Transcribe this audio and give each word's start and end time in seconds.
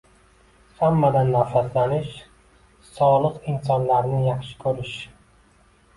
Hammadan 0.79 1.27
nafratlanish– 1.35 2.15
solih 2.95 3.37
insonlarni 3.53 4.23
yaxshi 4.31 4.59
ko‘rish 4.65 4.99